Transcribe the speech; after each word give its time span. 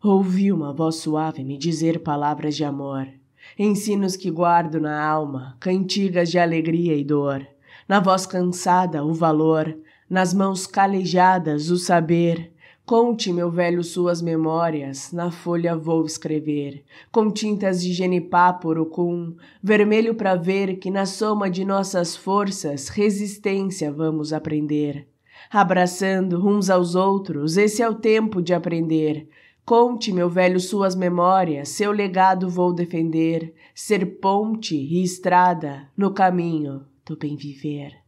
Ouvi 0.00 0.52
uma 0.52 0.72
voz 0.72 0.94
suave 0.94 1.42
me 1.42 1.58
dizer 1.58 2.04
palavras 2.04 2.54
de 2.54 2.62
amor, 2.62 3.08
ensinos 3.58 4.14
que 4.14 4.30
guardo 4.30 4.80
na 4.80 5.04
alma, 5.04 5.56
cantigas 5.58 6.30
de 6.30 6.38
alegria 6.38 6.94
e 6.94 7.02
dor. 7.02 7.44
Na 7.88 7.98
voz 7.98 8.24
cansada, 8.24 9.04
o 9.04 9.12
valor, 9.12 9.76
nas 10.08 10.32
mãos 10.32 10.68
calejadas, 10.68 11.68
o 11.68 11.76
saber. 11.76 12.52
Conte, 12.86 13.32
meu 13.32 13.50
velho, 13.50 13.82
suas 13.82 14.22
memórias, 14.22 15.10
na 15.10 15.32
folha 15.32 15.76
vou 15.76 16.06
escrever, 16.06 16.84
com 17.10 17.28
tintas 17.28 17.82
de 17.82 17.92
genipá 17.92 18.52
por 18.52 18.78
ocum, 18.78 19.34
vermelho 19.60 20.14
para 20.14 20.36
ver 20.36 20.76
que 20.76 20.92
na 20.92 21.06
soma 21.06 21.50
de 21.50 21.64
nossas 21.64 22.14
forças 22.14 22.88
resistência 22.88 23.90
vamos 23.90 24.32
aprender. 24.32 25.08
Abraçando 25.50 26.46
uns 26.46 26.70
aos 26.70 26.94
outros, 26.94 27.56
esse 27.56 27.82
é 27.82 27.88
o 27.88 27.96
tempo 27.96 28.40
de 28.40 28.54
aprender. 28.54 29.28
Conte, 29.68 30.10
meu 30.14 30.30
velho, 30.30 30.58
suas 30.58 30.96
memórias, 30.96 31.68
seu 31.68 31.92
legado 31.92 32.48
vou 32.48 32.72
defender, 32.72 33.52
ser 33.74 34.18
ponte 34.18 34.74
e 34.74 35.02
estrada 35.02 35.90
no 35.94 36.10
caminho 36.10 36.86
do 37.04 37.18
bem 37.18 37.36
viver. 37.36 37.98